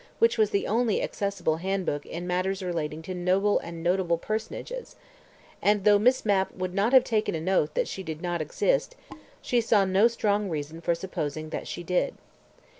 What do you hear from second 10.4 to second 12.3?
reason for supposing that she did.